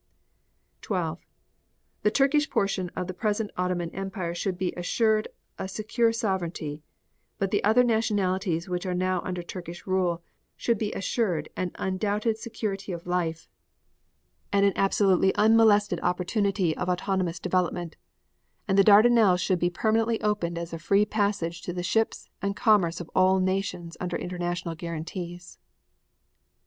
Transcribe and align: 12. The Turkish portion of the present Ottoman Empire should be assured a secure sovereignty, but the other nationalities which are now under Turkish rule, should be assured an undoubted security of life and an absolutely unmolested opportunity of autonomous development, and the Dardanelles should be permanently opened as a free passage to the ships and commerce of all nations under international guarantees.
12. 0.81 1.23
The 2.01 2.09
Turkish 2.09 2.49
portion 2.49 2.89
of 2.95 3.05
the 3.05 3.13
present 3.13 3.51
Ottoman 3.55 3.91
Empire 3.91 4.33
should 4.33 4.57
be 4.57 4.73
assured 4.75 5.27
a 5.59 5.67
secure 5.67 6.11
sovereignty, 6.11 6.81
but 7.37 7.51
the 7.51 7.63
other 7.63 7.83
nationalities 7.83 8.67
which 8.67 8.87
are 8.87 8.95
now 8.95 9.21
under 9.21 9.43
Turkish 9.43 9.85
rule, 9.85 10.23
should 10.57 10.79
be 10.79 10.91
assured 10.93 11.49
an 11.55 11.69
undoubted 11.75 12.39
security 12.39 12.91
of 12.91 13.05
life 13.05 13.47
and 14.51 14.65
an 14.65 14.73
absolutely 14.75 15.35
unmolested 15.35 15.99
opportunity 16.01 16.75
of 16.75 16.89
autonomous 16.89 17.39
development, 17.39 17.95
and 18.67 18.79
the 18.79 18.83
Dardanelles 18.83 19.39
should 19.39 19.59
be 19.59 19.69
permanently 19.69 20.19
opened 20.23 20.57
as 20.57 20.73
a 20.73 20.79
free 20.79 21.05
passage 21.05 21.61
to 21.61 21.73
the 21.73 21.83
ships 21.83 22.27
and 22.41 22.55
commerce 22.55 22.99
of 23.01 23.11
all 23.13 23.39
nations 23.39 23.95
under 23.99 24.17
international 24.17 24.73
guarantees. 24.73 25.59